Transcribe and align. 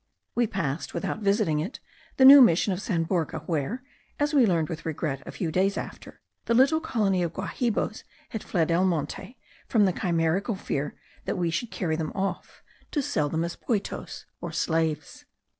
We 0.33 0.47
passed, 0.47 0.95
without 0.95 1.19
visiting 1.19 1.59
it, 1.59 1.79
the 2.17 2.25
new 2.25 2.41
mission 2.41 2.73
of 2.73 2.81
San 2.81 3.05
Borga, 3.05 3.43
where 3.45 3.83
(as 4.19 4.33
we 4.33 4.47
learned 4.47 4.67
with 4.67 4.83
regret 4.83 5.21
a 5.27 5.31
few 5.31 5.51
days 5.51 5.77
after) 5.77 6.21
the 6.45 6.55
little 6.55 6.79
colony 6.79 7.21
of 7.21 7.33
Guahibos 7.33 8.03
had 8.29 8.41
fled 8.43 8.71
al 8.71 8.83
monte, 8.83 9.37
from 9.67 9.85
the 9.85 9.93
chimerical 9.93 10.55
fear 10.55 10.95
that 11.25 11.37
we 11.37 11.51
should 11.51 11.69
carry 11.69 11.95
them 11.97 12.11
off; 12.15 12.63
to 12.89 12.99
sell 13.03 13.29
them 13.29 13.43
as 13.43 13.55
poitos, 13.55 14.25
or 14.39 14.51
slaves. 14.51 15.25